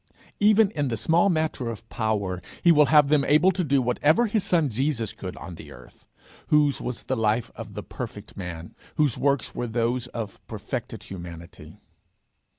Even 0.39 0.71
in 0.71 0.87
the 0.87 0.97
small 0.97 1.29
matter 1.29 1.69
of 1.69 1.87
power, 1.89 2.41
he 2.63 2.71
will 2.71 2.87
have 2.87 3.07
them 3.07 3.23
able 3.23 3.51
to 3.51 3.63
do 3.63 3.83
whatever 3.83 4.25
his 4.25 4.43
Son 4.43 4.67
Jesus 4.71 5.13
could 5.13 5.37
on 5.37 5.53
the 5.53 5.71
earth, 5.71 6.07
whose 6.47 6.81
was 6.81 7.03
the 7.03 7.15
life 7.15 7.51
of 7.55 7.75
the 7.75 7.83
perfect 7.83 8.35
man, 8.35 8.73
whose 8.95 9.15
works 9.15 9.53
were 9.53 9.67
those 9.67 10.07
of 10.07 10.41
perfected 10.47 11.03
humanity. 11.03 11.77